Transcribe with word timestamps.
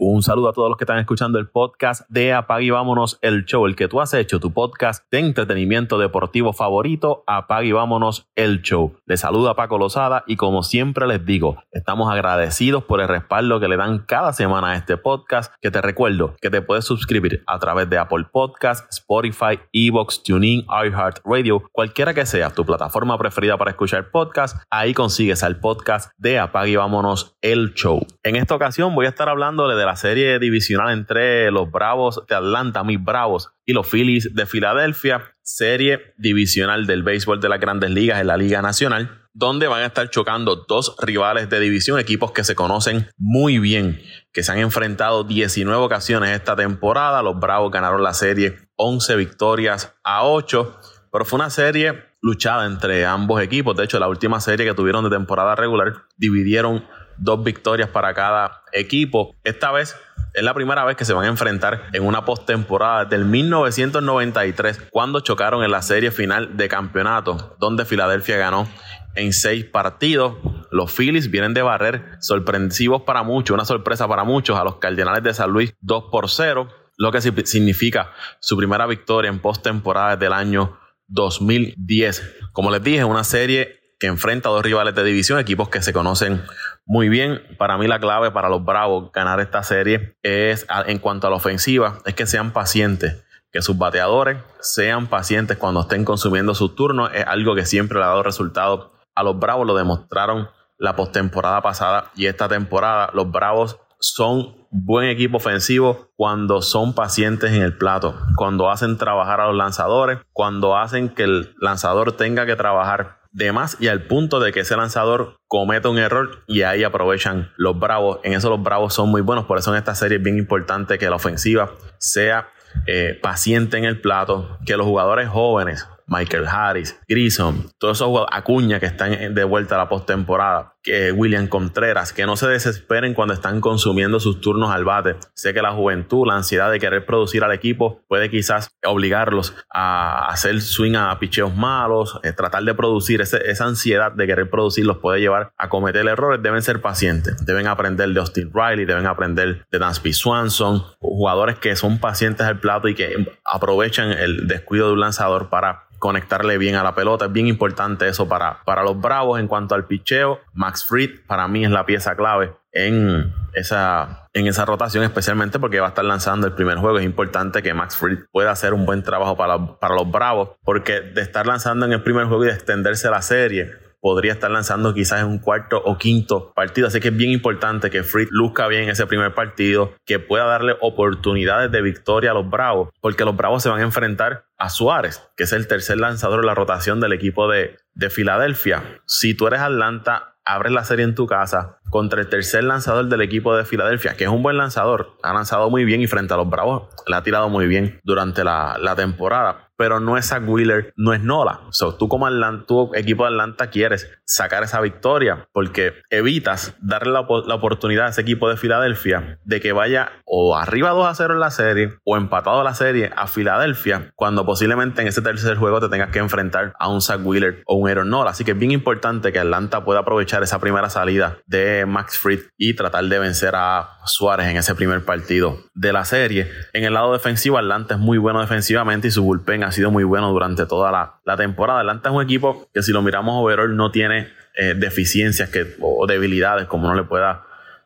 Un 0.00 0.22
saludo 0.22 0.48
a 0.48 0.52
todos 0.52 0.68
los 0.68 0.78
que 0.78 0.84
están 0.84 1.00
escuchando 1.00 1.40
el 1.40 1.48
podcast 1.48 2.08
de 2.08 2.32
Apague 2.32 2.66
y 2.66 2.70
Vámonos 2.70 3.18
el 3.20 3.44
Show, 3.46 3.66
el 3.66 3.74
que 3.74 3.88
tú 3.88 4.00
has 4.00 4.14
hecho, 4.14 4.38
tu 4.38 4.52
podcast 4.52 5.04
de 5.10 5.18
entretenimiento 5.18 5.98
deportivo 5.98 6.52
favorito, 6.52 7.24
Apague 7.26 7.66
y 7.66 7.72
Vámonos 7.72 8.28
el 8.36 8.62
Show. 8.62 8.94
Les 9.06 9.18
saluda 9.18 9.56
Paco 9.56 9.76
Lozada 9.76 10.22
y 10.28 10.36
como 10.36 10.62
siempre 10.62 11.08
les 11.08 11.26
digo, 11.26 11.64
estamos 11.72 12.12
agradecidos 12.12 12.84
por 12.84 13.00
el 13.00 13.08
respaldo 13.08 13.58
que 13.58 13.66
le 13.66 13.76
dan 13.76 13.98
cada 14.06 14.32
semana 14.32 14.70
a 14.70 14.76
este 14.76 14.96
podcast, 14.98 15.52
que 15.60 15.72
te 15.72 15.82
recuerdo 15.82 16.36
que 16.40 16.50
te 16.50 16.62
puedes 16.62 16.84
suscribir 16.84 17.42
a 17.48 17.58
través 17.58 17.90
de 17.90 17.98
Apple 17.98 18.26
Podcast, 18.30 18.88
Spotify, 18.92 19.58
Evox, 19.72 20.22
TuneIn, 20.22 20.64
iHeartRadio, 20.68 21.64
cualquiera 21.72 22.14
que 22.14 22.24
sea 22.24 22.50
tu 22.50 22.64
plataforma 22.64 23.18
preferida 23.18 23.56
para 23.56 23.72
escuchar 23.72 24.12
podcast, 24.12 24.62
ahí 24.70 24.94
consigues 24.94 25.42
al 25.42 25.58
podcast 25.58 26.12
de 26.18 26.38
Apague 26.38 26.70
y 26.70 26.76
Vámonos 26.76 27.36
el 27.42 27.74
Show. 27.74 28.06
En 28.22 28.36
esta 28.36 28.54
ocasión 28.54 28.94
voy 28.94 29.06
a 29.06 29.08
estar 29.08 29.28
hablándole 29.28 29.74
de 29.74 29.87
la 29.88 29.96
serie 29.96 30.38
divisional 30.38 30.90
entre 30.92 31.50
los 31.50 31.70
Bravos 31.70 32.22
de 32.28 32.34
Atlanta, 32.34 32.84
mis 32.84 33.02
Bravos, 33.02 33.54
y 33.64 33.72
los 33.72 33.86
Phillies 33.88 34.34
de 34.34 34.44
Filadelfia, 34.44 35.34
serie 35.40 36.12
divisional 36.18 36.86
del 36.86 37.02
béisbol 37.02 37.40
de 37.40 37.48
las 37.48 37.58
grandes 37.58 37.88
ligas 37.88 38.20
en 38.20 38.26
la 38.26 38.36
Liga 38.36 38.60
Nacional, 38.60 39.22
donde 39.32 39.66
van 39.66 39.80
a 39.80 39.86
estar 39.86 40.10
chocando 40.10 40.66
dos 40.68 40.94
rivales 41.00 41.48
de 41.48 41.58
división, 41.58 41.98
equipos 41.98 42.32
que 42.32 42.44
se 42.44 42.54
conocen 42.54 43.08
muy 43.16 43.60
bien, 43.60 44.02
que 44.30 44.42
se 44.42 44.52
han 44.52 44.58
enfrentado 44.58 45.24
19 45.24 45.82
ocasiones 45.82 46.32
esta 46.32 46.54
temporada. 46.54 47.22
Los 47.22 47.40
Bravos 47.40 47.72
ganaron 47.72 48.02
la 48.02 48.12
serie 48.12 48.58
11 48.76 49.16
victorias 49.16 49.94
a 50.04 50.26
8, 50.26 50.80
pero 51.10 51.24
fue 51.24 51.38
una 51.38 51.48
serie 51.48 51.94
luchada 52.20 52.66
entre 52.66 53.06
ambos 53.06 53.40
equipos. 53.40 53.74
De 53.74 53.84
hecho, 53.84 53.98
la 53.98 54.08
última 54.08 54.38
serie 54.42 54.66
que 54.66 54.74
tuvieron 54.74 55.02
de 55.04 55.08
temporada 55.08 55.54
regular 55.54 55.94
dividieron 56.18 56.84
dos 57.18 57.42
victorias 57.42 57.90
para 57.90 58.14
cada 58.14 58.62
equipo. 58.72 59.34
Esta 59.44 59.72
vez 59.72 59.96
es 60.34 60.42
la 60.42 60.54
primera 60.54 60.84
vez 60.84 60.96
que 60.96 61.04
se 61.04 61.12
van 61.12 61.24
a 61.24 61.28
enfrentar 61.28 61.88
en 61.92 62.04
una 62.04 62.24
postemporada 62.24 63.04
del 63.04 63.24
1993, 63.24 64.88
cuando 64.90 65.20
chocaron 65.20 65.64
en 65.64 65.70
la 65.70 65.82
serie 65.82 66.10
final 66.10 66.56
de 66.56 66.68
campeonato, 66.68 67.56
donde 67.58 67.84
Filadelfia 67.84 68.36
ganó 68.36 68.68
en 69.14 69.32
seis 69.32 69.64
partidos. 69.64 70.34
Los 70.70 70.92
Phillies 70.92 71.30
vienen 71.30 71.54
de 71.54 71.62
barrer 71.62 72.18
sorpresivos 72.20 73.02
para 73.02 73.22
muchos, 73.22 73.54
una 73.54 73.64
sorpresa 73.64 74.06
para 74.06 74.24
muchos, 74.24 74.56
a 74.58 74.64
los 74.64 74.76
Cardenales 74.76 75.22
de 75.22 75.34
San 75.34 75.50
Luis 75.50 75.74
2 75.80 76.04
por 76.10 76.28
0, 76.28 76.68
lo 76.96 77.12
que 77.12 77.20
significa 77.20 78.12
su 78.40 78.56
primera 78.56 78.86
victoria 78.86 79.30
en 79.30 79.40
postemporada 79.40 80.16
del 80.16 80.32
año 80.32 80.78
2010. 81.08 82.36
Como 82.52 82.70
les 82.70 82.82
dije, 82.82 83.04
una 83.04 83.24
serie 83.24 83.78
que 83.98 84.06
enfrenta 84.06 84.48
a 84.48 84.52
dos 84.52 84.62
rivales 84.62 84.94
de 84.94 85.02
división, 85.02 85.38
equipos 85.38 85.68
que 85.68 85.82
se 85.82 85.92
conocen 85.92 86.42
muy 86.88 87.10
bien. 87.10 87.42
Para 87.58 87.76
mí 87.76 87.86
la 87.86 88.00
clave 88.00 88.30
para 88.30 88.48
los 88.48 88.64
Bravos 88.64 89.12
ganar 89.12 89.40
esta 89.40 89.62
serie 89.62 90.16
es, 90.22 90.66
en 90.86 90.98
cuanto 90.98 91.26
a 91.26 91.30
la 91.30 91.36
ofensiva, 91.36 91.98
es 92.06 92.14
que 92.14 92.26
sean 92.26 92.52
pacientes. 92.52 93.24
Que 93.52 93.60
sus 93.62 93.76
bateadores 93.76 94.38
sean 94.60 95.06
pacientes 95.06 95.58
cuando 95.58 95.82
estén 95.82 96.06
consumiendo 96.06 96.54
sus 96.54 96.74
turnos. 96.74 97.10
Es 97.14 97.26
algo 97.26 97.54
que 97.54 97.66
siempre 97.66 97.98
le 97.98 98.04
ha 98.04 98.08
dado 98.08 98.22
resultado 98.22 98.94
a 99.14 99.22
los 99.22 99.38
Bravos. 99.38 99.66
Lo 99.66 99.76
demostraron 99.76 100.48
la 100.78 100.96
postemporada 100.96 101.60
pasada 101.60 102.10
y 102.16 102.24
esta 102.24 102.48
temporada. 102.48 103.10
Los 103.12 103.30
Bravos 103.30 103.78
son 104.00 104.66
buen 104.70 105.08
equipo 105.08 105.36
ofensivo 105.36 106.08
cuando 106.16 106.62
son 106.62 106.94
pacientes 106.94 107.52
en 107.52 107.62
el 107.62 107.76
plato, 107.76 108.14
cuando 108.36 108.70
hacen 108.70 108.96
trabajar 108.96 109.40
a 109.40 109.48
los 109.48 109.56
lanzadores, 109.56 110.20
cuando 110.32 110.76
hacen 110.76 111.10
que 111.10 111.24
el 111.24 111.54
lanzador 111.58 112.12
tenga 112.12 112.46
que 112.46 112.56
trabajar 112.56 113.17
de 113.30 113.52
más 113.52 113.76
y 113.80 113.88
al 113.88 114.06
punto 114.06 114.40
de 114.40 114.52
que 114.52 114.60
ese 114.60 114.76
lanzador 114.76 115.36
cometa 115.46 115.88
un 115.88 115.98
error 115.98 116.44
y 116.46 116.62
ahí 116.62 116.84
aprovechan 116.84 117.52
los 117.56 117.78
Bravos. 117.78 118.20
En 118.24 118.32
eso 118.32 118.50
los 118.50 118.62
Bravos 118.62 118.94
son 118.94 119.10
muy 119.10 119.20
buenos, 119.20 119.46
por 119.46 119.58
eso 119.58 119.72
en 119.72 119.78
esta 119.78 119.94
serie 119.94 120.18
es 120.18 120.22
bien 120.22 120.38
importante 120.38 120.98
que 120.98 121.08
la 121.08 121.16
ofensiva 121.16 121.72
sea 121.98 122.48
eh, 122.86 123.18
paciente 123.22 123.78
en 123.78 123.84
el 123.84 124.00
plato, 124.00 124.58
que 124.64 124.76
los 124.76 124.86
jugadores 124.86 125.28
jóvenes 125.28 125.86
Michael 126.08 126.46
Harris, 126.48 126.98
Grissom, 127.06 127.68
todos 127.78 127.98
esos 127.98 128.08
jugadores, 128.08 128.34
Acuña 128.36 128.80
que 128.80 128.86
están 128.86 129.34
de 129.34 129.44
vuelta 129.44 129.74
a 129.74 129.78
la 129.78 129.88
postemporada, 129.88 130.74
que 130.82 131.12
William 131.12 131.48
Contreras, 131.48 132.12
que 132.12 132.26
no 132.26 132.36
se 132.36 132.48
desesperen 132.48 133.14
cuando 133.14 133.34
están 133.34 133.60
consumiendo 133.60 134.20
sus 134.20 134.40
turnos 134.40 134.70
al 134.70 134.84
bate. 134.84 135.16
Sé 135.34 135.52
que 135.52 135.62
la 135.62 135.72
juventud, 135.72 136.26
la 136.26 136.36
ansiedad 136.36 136.70
de 136.70 136.78
querer 136.78 137.04
producir 137.04 137.44
al 137.44 137.52
equipo 137.52 138.02
puede 138.08 138.30
quizás 138.30 138.70
obligarlos 138.84 139.54
a 139.72 140.28
hacer 140.28 140.60
swing 140.60 140.94
a 140.94 141.18
picheos 141.18 141.54
malos, 141.54 142.20
eh, 142.22 142.32
tratar 142.32 142.62
de 142.62 142.74
producir 142.74 143.20
esa 143.20 143.64
ansiedad 143.64 144.12
de 144.12 144.26
querer 144.26 144.50
producir 144.50 144.86
los 144.86 144.98
puede 144.98 145.20
llevar 145.20 145.52
a 145.58 145.68
cometer 145.68 146.06
errores. 146.06 146.42
Deben 146.42 146.62
ser 146.62 146.80
pacientes, 146.80 147.44
deben 147.44 147.66
aprender 147.66 148.08
de 148.10 148.20
Austin 148.20 148.50
Riley, 148.52 148.84
deben 148.84 149.06
aprender 149.06 149.66
de 149.70 149.78
Dansby 149.78 150.12
Swanson, 150.12 150.84
jugadores 151.00 151.58
que 151.58 151.76
son 151.76 151.98
pacientes 151.98 152.46
al 152.46 152.60
plato 152.60 152.88
y 152.88 152.94
que 152.94 153.28
aprovechan 153.44 154.12
el 154.12 154.46
descuido 154.46 154.88
de 154.88 154.92
un 154.94 155.00
lanzador 155.00 155.48
para 155.48 155.88
conectarle 155.98 156.58
bien 156.58 156.76
a 156.76 156.82
la 156.82 156.94
pelota. 156.94 157.26
Es 157.26 157.32
bien 157.32 157.46
importante 157.46 158.08
eso 158.08 158.28
para, 158.28 158.62
para 158.64 158.82
los 158.82 159.00
Bravos. 159.00 159.40
En 159.40 159.48
cuanto 159.48 159.74
al 159.74 159.86
picheo, 159.86 160.40
Max 160.68 160.84
Fried 160.84 161.20
para 161.26 161.48
mí 161.48 161.64
es 161.64 161.70
la 161.70 161.86
pieza 161.86 162.14
clave 162.14 162.52
en 162.72 163.32
esa, 163.54 164.28
en 164.34 164.46
esa 164.46 164.66
rotación, 164.66 165.02
especialmente 165.02 165.58
porque 165.58 165.80
va 165.80 165.86
a 165.86 165.88
estar 165.88 166.04
lanzando 166.04 166.46
el 166.46 166.52
primer 166.52 166.76
juego. 166.76 166.98
Es 166.98 167.06
importante 167.06 167.62
que 167.62 167.72
Max 167.72 167.96
Fried 167.96 168.18
pueda 168.30 168.50
hacer 168.50 168.74
un 168.74 168.84
buen 168.84 169.02
trabajo 169.02 169.34
para, 169.34 169.78
para 169.78 169.94
los 169.94 170.10
Bravos, 170.10 170.50
porque 170.62 171.00
de 171.00 171.22
estar 171.22 171.46
lanzando 171.46 171.86
en 171.86 171.92
el 171.92 172.02
primer 172.02 172.26
juego 172.26 172.44
y 172.44 172.48
de 172.48 172.52
extenderse 172.52 173.08
la 173.08 173.22
serie, 173.22 173.72
podría 174.02 174.32
estar 174.32 174.50
lanzando 174.50 174.92
quizás 174.92 175.22
en 175.22 175.26
un 175.26 175.38
cuarto 175.38 175.80
o 175.82 175.96
quinto 175.96 176.52
partido. 176.52 176.88
Así 176.88 177.00
que 177.00 177.08
es 177.08 177.16
bien 177.16 177.30
importante 177.30 177.88
que 177.88 178.02
Fried 178.02 178.28
luzca 178.30 178.68
bien 178.68 178.90
ese 178.90 179.06
primer 179.06 179.32
partido, 179.32 179.94
que 180.04 180.18
pueda 180.18 180.44
darle 180.44 180.76
oportunidades 180.82 181.72
de 181.72 181.80
victoria 181.80 182.32
a 182.32 182.34
los 182.34 182.48
Bravos, 182.50 182.90
porque 183.00 183.24
los 183.24 183.36
Bravos 183.36 183.62
se 183.62 183.70
van 183.70 183.80
a 183.80 183.84
enfrentar 183.84 184.44
a 184.58 184.68
Suárez, 184.68 185.22
que 185.34 185.44
es 185.44 185.52
el 185.54 185.66
tercer 185.66 185.96
lanzador 185.96 186.42
de 186.42 186.46
la 186.46 186.54
rotación 186.54 187.00
del 187.00 187.14
equipo 187.14 187.48
de, 187.48 187.78
de 187.94 188.10
Filadelfia. 188.10 189.00
Si 189.06 189.34
tú 189.34 189.46
eres 189.46 189.60
Atlanta, 189.60 190.34
abres 190.48 190.72
la 190.72 190.82
serie 190.82 191.04
en 191.04 191.14
tu 191.14 191.26
casa 191.26 191.78
contra 191.90 192.20
el 192.20 192.28
tercer 192.28 192.64
lanzador 192.64 193.08
del 193.08 193.20
equipo 193.20 193.54
de 193.54 193.66
Filadelfia, 193.66 194.16
que 194.16 194.24
es 194.24 194.30
un 194.30 194.42
buen 194.42 194.56
lanzador, 194.56 195.16
ha 195.22 195.34
lanzado 195.34 195.68
muy 195.68 195.84
bien 195.84 196.00
y 196.00 196.06
frente 196.06 196.32
a 196.32 196.38
los 196.38 196.48
Bravos 196.48 196.88
la 197.06 197.18
ha 197.18 197.22
tirado 197.22 197.50
muy 197.50 197.66
bien 197.66 198.00
durante 198.02 198.44
la, 198.44 198.76
la 198.80 198.96
temporada 198.96 199.67
pero 199.78 200.00
no 200.00 200.18
es 200.18 200.26
Zach 200.26 200.42
Wheeler, 200.46 200.92
no 200.96 201.14
es 201.14 201.22
Nola. 201.22 201.60
So, 201.70 201.94
tú 201.94 202.08
como 202.08 202.26
Atlanta, 202.26 202.66
tu 202.66 202.94
equipo 202.94 203.22
de 203.22 203.30
Atlanta 203.30 203.70
quieres 203.70 204.10
sacar 204.24 204.64
esa 204.64 204.80
victoria 204.80 205.48
porque 205.52 205.94
evitas 206.10 206.74
darle 206.80 207.12
la, 207.12 207.26
la, 207.46 207.54
oportunidad 207.54 208.06
a 208.06 208.08
ese 208.10 208.20
equipo 208.20 208.48
de 208.50 208.56
Filadelfia 208.56 209.38
de 209.44 209.60
que 209.60 209.72
vaya 209.72 210.10
o 210.24 210.56
arriba 210.56 210.90
2 210.90 211.06
a 211.06 211.14
0 211.14 211.34
en 211.34 211.40
la 211.40 211.50
serie 211.50 211.94
o 212.04 212.16
empatado 212.16 212.62
la 212.64 212.74
serie 212.74 213.10
a 213.16 213.28
Filadelfia 213.28 214.12
cuando 214.16 214.44
posiblemente 214.44 215.00
en 215.00 215.08
ese 215.08 215.22
tercer 215.22 215.56
juego 215.56 215.80
te 215.80 215.88
tengas 215.88 216.10
que 216.10 216.18
enfrentar 216.18 216.74
a 216.78 216.88
un 216.88 217.00
Zach 217.00 217.20
Wheeler 217.24 217.62
o 217.66 217.76
un 217.76 217.88
Aaron 217.88 218.10
Nola. 218.10 218.30
Así 218.30 218.44
que 218.44 218.50
es 218.50 218.58
bien 218.58 218.72
importante 218.72 219.32
que 219.32 219.38
Atlanta 219.38 219.84
pueda 219.84 220.00
aprovechar 220.00 220.42
esa 220.42 220.58
primera 220.58 220.90
salida 220.90 221.38
de 221.46 221.86
Max 221.86 222.18
Fried 222.18 222.40
y 222.56 222.74
tratar 222.74 223.04
de 223.04 223.18
vencer 223.20 223.54
a 223.54 223.98
Suárez 224.06 224.48
en 224.48 224.56
ese 224.56 224.74
primer 224.74 225.04
partido 225.04 225.58
de 225.74 225.92
la 225.92 226.04
serie. 226.04 226.50
En 226.72 226.82
el 226.82 226.94
lado 226.94 227.12
defensivo, 227.12 227.58
Atlanta 227.58 227.94
es 227.94 228.00
muy 228.00 228.18
bueno 228.18 228.40
defensivamente 228.40 229.08
y 229.08 229.10
su 229.12 229.22
bullpen 229.22 229.67
ha 229.68 229.72
sido 229.72 229.90
muy 229.90 230.04
bueno 230.04 230.30
durante 230.32 230.66
toda 230.66 230.90
la, 231.24 231.36
temporada. 231.36 231.80
Atlanta 231.80 232.08
es 232.08 232.14
un 232.14 232.22
equipo 232.22 232.68
que 232.72 232.82
si 232.82 232.92
lo 232.92 233.02
miramos 233.02 233.42
overall 233.42 233.76
no 233.76 233.90
tiene 233.90 234.28
eh, 234.56 234.74
deficiencias 234.76 235.50
que, 235.50 235.76
o 235.80 236.06
debilidades 236.06 236.66
como 236.66 236.88
no 236.88 236.94
le 236.94 237.04
pueda 237.04 237.44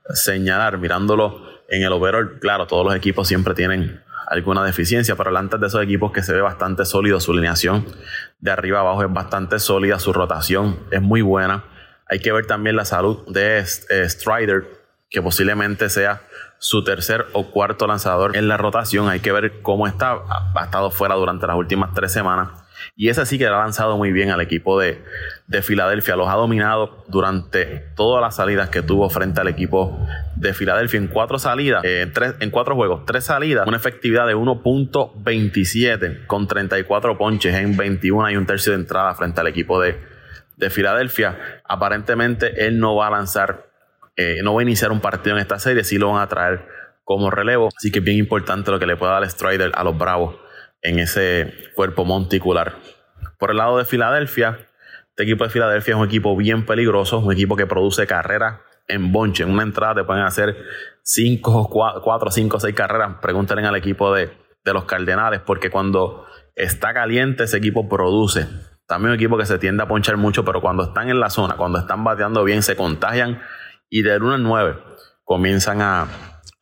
señalar. 0.08 0.78
Mirándolo 0.78 1.42
en 1.68 1.82
el 1.82 1.92
overall, 1.92 2.38
claro, 2.40 2.66
todos 2.66 2.84
los 2.84 2.94
equipos 2.94 3.28
siempre 3.28 3.54
tienen 3.54 4.00
alguna 4.28 4.64
deficiencia, 4.64 5.16
pero 5.16 5.30
Atlanta 5.30 5.56
es 5.56 5.60
de 5.60 5.66
esos 5.66 5.82
equipos 5.82 6.12
que 6.12 6.22
se 6.22 6.32
ve 6.32 6.40
bastante 6.40 6.84
sólido, 6.84 7.20
su 7.20 7.32
alineación 7.32 7.84
de 8.40 8.50
arriba 8.50 8.80
abajo 8.80 9.02
es 9.02 9.12
bastante 9.12 9.58
sólida, 9.58 9.98
su 9.98 10.12
rotación 10.12 10.78
es 10.90 11.02
muy 11.02 11.20
buena. 11.20 11.64
Hay 12.08 12.20
que 12.20 12.32
ver 12.32 12.46
también 12.46 12.76
la 12.76 12.84
salud 12.84 13.26
de 13.28 13.58
eh, 13.58 14.08
Strider, 14.08 14.81
que 15.12 15.22
posiblemente 15.22 15.90
sea 15.90 16.22
su 16.58 16.84
tercer 16.84 17.26
o 17.32 17.50
cuarto 17.50 17.86
lanzador 17.86 18.36
en 18.36 18.48
la 18.48 18.56
rotación. 18.56 19.08
Hay 19.08 19.20
que 19.20 19.30
ver 19.30 19.60
cómo 19.62 19.86
está. 19.86 20.12
Ha 20.54 20.64
estado 20.64 20.90
fuera 20.90 21.14
durante 21.16 21.46
las 21.46 21.56
últimas 21.56 21.92
tres 21.92 22.12
semanas. 22.12 22.62
Y 22.96 23.08
ese 23.08 23.26
sí 23.26 23.38
que 23.38 23.46
ha 23.46 23.50
lanzado 23.50 23.96
muy 23.96 24.12
bien 24.12 24.30
al 24.30 24.40
equipo 24.40 24.80
de, 24.80 25.02
Filadelfia. 25.62 26.16
Los 26.16 26.28
ha 26.28 26.34
dominado 26.34 27.04
durante 27.08 27.66
todas 27.94 28.22
las 28.22 28.36
salidas 28.36 28.70
que 28.70 28.80
tuvo 28.80 29.10
frente 29.10 29.40
al 29.40 29.48
equipo 29.48 29.98
de 30.36 30.54
Filadelfia. 30.54 30.98
En 30.98 31.08
cuatro 31.08 31.38
salidas, 31.38 31.84
eh, 31.84 32.10
tres, 32.12 32.34
en 32.40 32.50
cuatro 32.50 32.74
juegos, 32.74 33.04
tres 33.04 33.24
salidas, 33.24 33.66
una 33.66 33.76
efectividad 33.76 34.26
de 34.26 34.34
1.27 34.34 36.26
con 36.26 36.46
34 36.46 37.18
ponches 37.18 37.54
en 37.54 37.76
21 37.76 38.30
y 38.30 38.36
un 38.36 38.46
tercio 38.46 38.72
de 38.72 38.78
entrada 38.78 39.14
frente 39.14 39.40
al 39.40 39.46
equipo 39.46 39.80
de, 39.80 39.98
de 40.56 40.70
Filadelfia. 40.70 41.60
Aparentemente 41.64 42.66
él 42.66 42.78
no 42.78 42.96
va 42.96 43.08
a 43.08 43.10
lanzar 43.10 43.71
eh, 44.16 44.40
no 44.42 44.54
va 44.54 44.60
a 44.60 44.62
iniciar 44.62 44.92
un 44.92 45.00
partido 45.00 45.36
en 45.36 45.42
esta 45.42 45.58
serie, 45.58 45.84
sí 45.84 45.98
lo 45.98 46.12
van 46.12 46.22
a 46.22 46.28
traer 46.28 46.66
como 47.04 47.30
relevo. 47.30 47.68
Así 47.76 47.90
que 47.90 47.98
es 47.98 48.04
bien 48.04 48.18
importante 48.18 48.70
lo 48.70 48.78
que 48.78 48.86
le 48.86 48.96
pueda 48.96 49.12
dar 49.12 49.28
Strider 49.28 49.72
a 49.74 49.84
los 49.84 49.96
Bravos 49.96 50.36
en 50.82 50.98
ese 50.98 51.52
cuerpo 51.74 52.04
monticular. 52.04 52.74
Por 53.38 53.50
el 53.50 53.56
lado 53.56 53.78
de 53.78 53.84
Filadelfia, 53.84 54.68
este 55.10 55.24
equipo 55.24 55.44
de 55.44 55.50
Filadelfia 55.50 55.94
es 55.94 56.00
un 56.00 56.06
equipo 56.06 56.36
bien 56.36 56.64
peligroso, 56.66 57.18
un 57.18 57.32
equipo 57.32 57.56
que 57.56 57.66
produce 57.66 58.06
carreras 58.06 58.60
en 58.88 59.12
bonche. 59.12 59.42
En 59.44 59.50
una 59.50 59.62
entrada 59.62 59.96
te 59.96 60.04
pueden 60.04 60.24
hacer 60.24 60.56
5, 61.02 61.68
4, 62.02 62.30
5, 62.30 62.60
6 62.60 62.74
carreras. 62.74 63.16
Pregúntenle 63.20 63.66
al 63.66 63.76
equipo 63.76 64.12
de, 64.14 64.30
de 64.64 64.72
los 64.72 64.84
Cardenales, 64.84 65.40
porque 65.40 65.70
cuando 65.70 66.26
está 66.56 66.92
caliente 66.92 67.44
ese 67.44 67.58
equipo 67.58 67.88
produce. 67.88 68.46
También 68.86 69.10
un 69.10 69.16
equipo 69.16 69.38
que 69.38 69.46
se 69.46 69.58
tiende 69.58 69.82
a 69.82 69.88
ponchar 69.88 70.16
mucho, 70.16 70.44
pero 70.44 70.60
cuando 70.60 70.84
están 70.84 71.08
en 71.08 71.20
la 71.20 71.30
zona, 71.30 71.56
cuando 71.56 71.78
están 71.78 72.04
bateando 72.04 72.44
bien, 72.44 72.62
se 72.62 72.76
contagian 72.76 73.40
y 73.92 74.00
de 74.00 74.16
1 74.16 74.32
al 74.32 74.42
9 74.42 74.78
comienzan 75.22 75.82
a, 75.82 76.08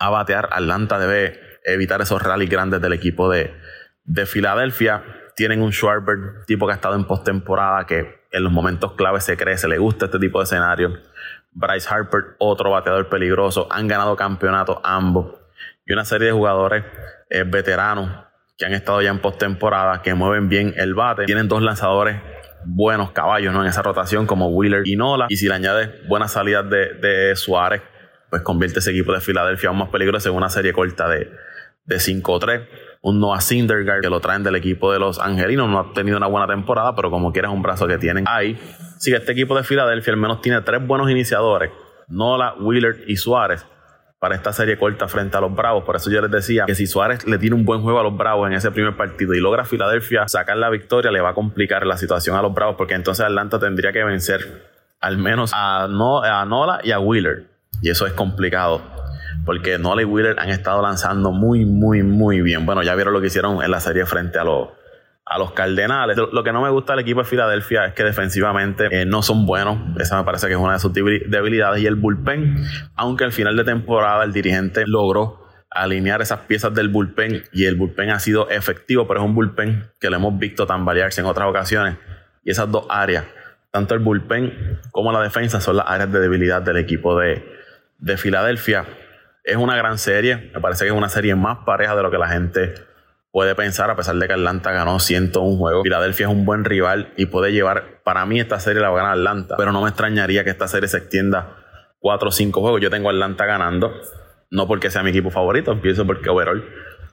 a 0.00 0.10
batear. 0.10 0.48
Atlanta 0.50 0.98
debe 0.98 1.40
evitar 1.64 2.02
esos 2.02 2.20
rallies 2.20 2.50
grandes 2.50 2.82
del 2.82 2.92
equipo 2.92 3.30
de, 3.30 3.54
de 4.02 4.26
Filadelfia. 4.26 5.04
Tienen 5.36 5.62
un 5.62 5.72
Schwarber, 5.72 6.44
tipo 6.48 6.66
que 6.66 6.72
ha 6.72 6.74
estado 6.74 6.96
en 6.96 7.04
postemporada, 7.04 7.86
que 7.86 8.26
en 8.32 8.42
los 8.42 8.52
momentos 8.52 8.94
claves 8.94 9.22
se 9.22 9.36
crece, 9.36 9.68
le 9.68 9.78
gusta 9.78 10.06
este 10.06 10.18
tipo 10.18 10.40
de 10.40 10.44
escenario. 10.44 10.98
Bryce 11.52 11.88
Harper, 11.88 12.34
otro 12.38 12.72
bateador 12.72 13.08
peligroso. 13.08 13.68
Han 13.70 13.86
ganado 13.86 14.16
campeonatos 14.16 14.78
ambos. 14.82 15.36
Y 15.86 15.92
una 15.92 16.04
serie 16.04 16.26
de 16.26 16.32
jugadores 16.32 16.84
eh, 17.28 17.44
veteranos 17.46 18.10
que 18.58 18.66
han 18.66 18.74
estado 18.74 19.02
ya 19.02 19.10
en 19.10 19.20
postemporada, 19.20 20.02
que 20.02 20.14
mueven 20.14 20.48
bien 20.48 20.74
el 20.76 20.94
bate. 20.94 21.26
Tienen 21.26 21.46
dos 21.46 21.62
lanzadores 21.62 22.20
buenos 22.64 23.12
caballos 23.12 23.52
¿no? 23.52 23.62
en 23.62 23.68
esa 23.68 23.82
rotación, 23.82 24.26
como 24.26 24.48
Wheeler 24.48 24.86
y 24.86 24.96
Nola. 24.96 25.26
Y 25.28 25.36
si 25.36 25.46
le 25.48 25.54
añades 25.54 25.90
buenas 26.08 26.32
salidas 26.32 26.68
de, 26.68 27.34
Suárez, 27.36 27.82
pues 28.28 28.42
convierte 28.42 28.78
ese 28.78 28.90
equipo 28.90 29.12
de 29.12 29.20
Filadelfia 29.20 29.68
aún 29.68 29.78
más 29.78 29.88
peligroso 29.88 30.28
en 30.28 30.36
una 30.36 30.48
serie 30.48 30.72
corta 30.72 31.08
de, 31.08 31.30
de 31.84 31.96
5-3. 31.96 32.66
Un 33.02 33.18
Noah 33.18 33.40
Syndergaard 33.40 34.02
que 34.02 34.10
lo 34.10 34.20
traen 34.20 34.42
del 34.42 34.56
equipo 34.56 34.92
de 34.92 34.98
los 34.98 35.18
Angelinos. 35.18 35.68
No 35.68 35.78
ha 35.80 35.92
tenido 35.92 36.16
una 36.16 36.26
buena 36.26 36.46
temporada, 36.46 36.94
pero 36.94 37.10
como 37.10 37.32
quieras, 37.32 37.52
un 37.52 37.62
brazo 37.62 37.86
que 37.86 37.98
tienen 37.98 38.24
ahí. 38.28 38.58
Sí, 38.98 39.12
este 39.12 39.32
equipo 39.32 39.56
de 39.56 39.64
Filadelfia 39.64 40.12
al 40.12 40.18
menos 40.18 40.42
tiene 40.42 40.60
tres 40.60 40.86
buenos 40.86 41.10
iniciadores: 41.10 41.70
Nola, 42.08 42.54
Wheeler 42.60 43.04
y 43.06 43.16
Suárez 43.16 43.64
para 44.20 44.34
esta 44.34 44.52
serie 44.52 44.76
corta 44.76 45.08
frente 45.08 45.36
a 45.38 45.40
los 45.40 45.54
Bravos. 45.54 45.82
Por 45.82 45.96
eso 45.96 46.10
yo 46.10 46.20
les 46.20 46.30
decía 46.30 46.66
que 46.66 46.74
si 46.74 46.86
Suárez 46.86 47.26
le 47.26 47.38
tiene 47.38 47.56
un 47.56 47.64
buen 47.64 47.80
juego 47.80 47.98
a 48.00 48.02
los 48.02 48.14
Bravos 48.14 48.48
en 48.48 48.52
ese 48.52 48.70
primer 48.70 48.94
partido 48.94 49.34
y 49.34 49.40
logra 49.40 49.64
Filadelfia 49.64 50.28
sacar 50.28 50.58
la 50.58 50.68
victoria, 50.68 51.10
le 51.10 51.22
va 51.22 51.30
a 51.30 51.34
complicar 51.34 51.86
la 51.86 51.96
situación 51.96 52.36
a 52.36 52.42
los 52.42 52.52
Bravos 52.52 52.76
porque 52.76 52.92
entonces 52.92 53.24
Atlanta 53.24 53.58
tendría 53.58 53.92
que 53.92 54.04
vencer 54.04 54.68
al 55.00 55.16
menos 55.16 55.52
a, 55.54 55.88
no, 55.88 56.22
a 56.22 56.44
Nola 56.44 56.80
y 56.84 56.92
a 56.92 57.00
Wheeler. 57.00 57.46
Y 57.80 57.88
eso 57.88 58.06
es 58.06 58.12
complicado 58.12 58.82
porque 59.46 59.78
Nola 59.78 60.02
y 60.02 60.04
Wheeler 60.04 60.38
han 60.38 60.50
estado 60.50 60.82
lanzando 60.82 61.32
muy, 61.32 61.64
muy, 61.64 62.02
muy 62.02 62.42
bien. 62.42 62.66
Bueno, 62.66 62.82
ya 62.82 62.94
vieron 62.94 63.14
lo 63.14 63.22
que 63.22 63.28
hicieron 63.28 63.62
en 63.64 63.70
la 63.70 63.80
serie 63.80 64.04
frente 64.04 64.38
a 64.38 64.44
los, 64.44 64.68
a 65.24 65.38
los 65.38 65.52
Cardenales. 65.52 66.16
Lo 66.16 66.42
que 66.42 66.52
no 66.52 66.60
me 66.62 66.70
gusta 66.70 66.94
del 66.94 67.00
equipo 67.00 67.20
de 67.20 67.26
Filadelfia 67.26 67.86
es 67.86 67.94
que 67.94 68.02
defensivamente 68.02 68.88
eh, 68.90 69.06
no 69.06 69.22
son 69.22 69.46
buenos. 69.46 69.78
Esa 69.98 70.18
me 70.18 70.24
parece 70.24 70.48
que 70.48 70.54
es 70.54 70.58
una 70.58 70.74
de 70.74 70.80
sus 70.80 70.92
debilidades. 70.92 71.82
Y 71.82 71.86
el 71.86 71.94
bullpen, 71.94 72.64
aunque 72.96 73.24
al 73.24 73.32
final 73.32 73.56
de 73.56 73.64
temporada 73.64 74.24
el 74.24 74.32
dirigente 74.32 74.84
logró 74.86 75.40
alinear 75.70 76.20
esas 76.20 76.40
piezas 76.40 76.74
del 76.74 76.88
bullpen 76.88 77.44
y 77.52 77.66
el 77.66 77.76
bullpen 77.76 78.10
ha 78.10 78.18
sido 78.18 78.50
efectivo, 78.50 79.06
pero 79.06 79.20
es 79.20 79.26
un 79.26 79.34
bullpen 79.36 79.84
que 80.00 80.10
lo 80.10 80.16
hemos 80.16 80.36
visto 80.36 80.66
tambalearse 80.66 81.20
en 81.20 81.28
otras 81.28 81.48
ocasiones. 81.48 81.96
Y 82.42 82.50
esas 82.50 82.70
dos 82.70 82.86
áreas, 82.88 83.24
tanto 83.70 83.94
el 83.94 84.00
bullpen 84.00 84.80
como 84.90 85.12
la 85.12 85.22
defensa, 85.22 85.60
son 85.60 85.76
las 85.76 85.86
áreas 85.88 86.10
de 86.10 86.18
debilidad 86.18 86.60
del 86.60 86.78
equipo 86.78 87.18
de, 87.18 87.44
de 87.98 88.16
Filadelfia. 88.16 88.84
Es 89.44 89.56
una 89.56 89.76
gran 89.76 89.96
serie, 89.98 90.50
me 90.52 90.60
parece 90.60 90.84
que 90.84 90.90
es 90.90 90.96
una 90.96 91.08
serie 91.08 91.36
más 91.36 91.58
pareja 91.58 91.94
de 91.94 92.02
lo 92.02 92.10
que 92.10 92.18
la 92.18 92.28
gente 92.28 92.74
puede 93.32 93.54
pensar, 93.54 93.90
a 93.90 93.96
pesar 93.96 94.16
de 94.16 94.26
que 94.26 94.32
Atlanta 94.32 94.72
ganó 94.72 94.98
101 94.98 95.56
juegos. 95.56 95.82
Filadelfia 95.82 96.26
es 96.26 96.32
un 96.32 96.44
buen 96.44 96.64
rival 96.64 97.12
y 97.16 97.26
puede 97.26 97.52
llevar, 97.52 98.02
para 98.02 98.26
mí 98.26 98.40
esta 98.40 98.58
serie 98.60 98.82
la 98.82 98.90
va 98.90 99.00
a 99.00 99.02
ganar 99.02 99.18
Atlanta, 99.18 99.54
pero 99.56 99.72
no 99.72 99.82
me 99.82 99.88
extrañaría 99.88 100.44
que 100.44 100.50
esta 100.50 100.68
serie 100.68 100.88
se 100.88 100.98
extienda 100.98 101.56
4 102.00 102.28
o 102.28 102.32
5 102.32 102.60
juegos. 102.60 102.80
Yo 102.80 102.90
tengo 102.90 103.08
a 103.08 103.12
Atlanta 103.12 103.44
ganando, 103.44 103.92
no 104.50 104.66
porque 104.66 104.90
sea 104.90 105.02
mi 105.02 105.10
equipo 105.10 105.30
favorito, 105.30 105.72
empiezo 105.72 106.06
porque 106.06 106.28
overall 106.28 106.64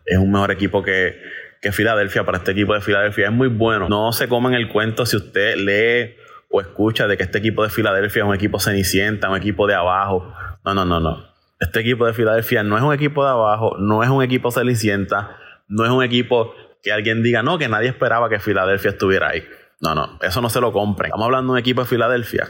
es 0.06 0.18
un 0.18 0.32
mejor 0.32 0.52
equipo 0.52 0.82
que, 0.82 1.20
que 1.62 1.72
Filadelfia. 1.72 2.26
Para 2.26 2.40
este 2.40 2.52
equipo 2.52 2.74
de 2.74 2.82
Filadelfia 2.82 3.28
es 3.28 3.32
muy 3.32 3.50
bueno. 3.50 3.88
No 3.90 4.12
se 4.14 4.28
comen 4.28 4.54
el 4.54 4.70
cuento 4.70 5.06
si 5.06 5.18
usted 5.18 5.56
lee 5.58 6.16
o 6.50 6.62
escucha 6.62 7.08
de 7.08 7.18
que 7.18 7.24
este 7.24 7.38
equipo 7.40 7.64
de 7.64 7.70
Filadelfia 7.70 8.24
es 8.24 8.30
un 8.30 8.34
equipo 8.34 8.60
cenicienta, 8.60 9.30
un 9.30 9.38
equipo 9.38 9.68
de 9.68 9.76
abajo. 9.76 10.34
No, 10.66 10.74
no, 10.74 10.86
no, 10.86 11.00
no. 11.00 11.28
Este 11.60 11.82
equipo 11.82 12.06
de 12.06 12.14
Filadelfia 12.14 12.64
no 12.64 12.78
es 12.78 12.84
un 12.84 12.94
equipo 12.94 13.24
de 13.24 13.32
abajo, 13.32 13.78
no 13.80 14.04
es 14.04 14.10
un 14.10 14.24
equipo 14.24 14.52
cenicienta, 14.52 15.38
no 15.68 15.86
es 15.86 15.92
un 15.92 16.04
equipo 16.04 16.54
que 16.82 16.92
alguien 16.92 17.24
diga, 17.24 17.44
no, 17.44 17.58
que 17.58 17.68
nadie 17.68 17.90
esperaba 17.90 18.30
que 18.30 18.40
Filadelfia 18.40 18.92
estuviera 18.92 19.30
ahí. 19.30 19.44
No, 19.80 19.94
no, 19.94 20.18
eso 20.22 20.42
no 20.42 20.50
se 20.50 20.62
lo 20.62 20.72
compren. 20.72 21.10
Estamos 21.10 21.26
hablando 21.26 21.54
de 21.54 21.58
un 21.58 21.60
equipo 21.60 21.82
de 21.82 21.88
Filadelfia 21.88 22.48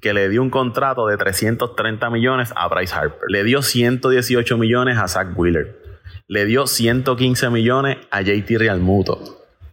que 0.00 0.12
le 0.12 0.28
dio 0.28 0.42
un 0.42 0.50
contrato 0.50 1.06
de 1.06 1.16
330 1.16 2.10
millones 2.10 2.52
a 2.56 2.68
Bryce 2.68 2.94
Harper. 2.94 3.28
Le 3.28 3.42
dio 3.42 3.62
118 3.62 4.58
millones 4.58 4.98
a 4.98 5.08
Zach 5.08 5.28
Wheeler. 5.34 5.78
Le 6.26 6.44
dio 6.44 6.66
115 6.66 7.48
millones 7.50 7.98
a 8.10 8.20
JT 8.20 8.58
Realmuto. 8.58 9.18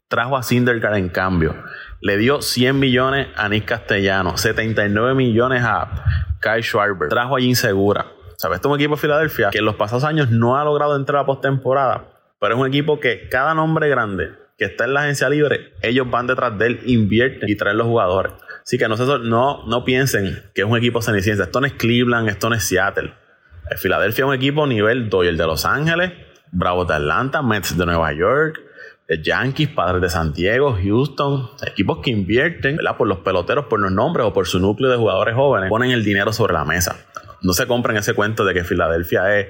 Trajo 0.08 0.38
a 0.38 0.44
Syndergaard 0.44 0.96
en 0.96 1.10
cambio. 1.10 1.56
Le 2.00 2.18
dio 2.18 2.42
100 2.42 2.80
millones 2.80 3.28
a 3.36 3.50
Nick 3.50 3.66
Castellano. 3.66 4.38
79 4.38 5.16
millones 5.16 5.64
a 5.66 6.06
Kyle 6.40 6.64
Schwarber. 6.64 7.10
Trajo 7.10 7.36
a 7.36 7.42
Insegura. 7.42 8.06
¿Sabes? 8.38 8.56
Este 8.56 8.68
es 8.68 8.72
un 8.72 8.80
equipo 8.80 8.96
de 8.96 9.02
Filadelfia 9.02 9.50
que 9.50 9.60
en 9.60 9.66
los 9.66 9.76
pasados 9.76 10.04
años 10.04 10.30
no 10.32 10.58
ha 10.58 10.64
logrado 10.64 10.96
entrar 10.96 11.22
a 11.22 11.26
postemporada, 11.26 12.06
pero 12.42 12.56
es 12.56 12.60
un 12.60 12.68
equipo 12.68 13.00
que 13.00 13.30
cada 13.30 13.54
nombre 13.54 13.88
grande 13.88 14.32
que 14.58 14.66
está 14.66 14.86
en 14.86 14.96
la 14.96 15.02
agencia 15.02 15.30
libre, 15.30 15.74
ellos 15.84 16.10
van 16.10 16.26
detrás 16.26 16.58
de 16.58 16.66
él, 16.66 16.80
invierten 16.86 17.48
y 17.48 17.56
traen 17.56 17.78
los 17.78 17.86
jugadores. 17.86 18.34
Así 18.64 18.80
que 18.80 18.88
no, 18.88 18.96
no, 19.20 19.66
no 19.68 19.86
piensen 19.86 20.44
que 20.54 20.62
es 20.62 20.68
un 20.68 20.76
equipo 20.76 21.02
ceniciense. 21.02 21.44
Esto 21.44 21.62
no 21.62 21.68
es 21.68 21.74
Cleveland, 21.74 22.30
esto 22.30 22.50
no 22.50 22.56
es 22.56 22.64
Seattle. 22.64 23.14
El 23.70 23.78
Filadelfia 23.78 24.24
es 24.24 24.28
un 24.28 24.34
equipo 24.34 24.68
nivel 24.68 25.10
el 25.12 25.38
de 25.38 25.46
Los 25.46 25.66
Ángeles, 25.66 26.14
Bravos 26.52 26.88
de 26.88 26.96
Atlanta, 26.96 27.44
Mets 27.44 27.78
de 27.78 27.86
Nueva 27.86 28.12
York, 28.14 28.60
Yankees, 29.24 29.70
Padres 29.70 30.02
de 30.02 30.10
Santiago, 30.10 30.78
Houston, 30.82 31.50
equipos 31.66 32.00
que 32.04 32.10
invierten 32.10 32.78
por 32.98 33.08
los 33.08 33.20
peloteros, 33.20 33.66
por 33.66 33.80
los 33.80 33.92
nombres 33.92 34.26
o 34.26 34.34
por 34.34 34.48
su 34.48 34.60
núcleo 34.60 34.90
de 34.90 34.98
jugadores 34.98 35.36
jóvenes, 35.36 35.70
ponen 35.70 35.92
el 35.92 36.04
dinero 36.04 36.34
sobre 36.34 36.54
la 36.54 36.66
mesa 36.66 36.96
no 37.42 37.54
se 37.54 37.68
compren 37.68 37.98
ese 37.98 38.14
cuento 38.14 38.46
de 38.46 38.54
que 38.54 38.64
Filadelfia 38.64 39.40
es 39.40 39.48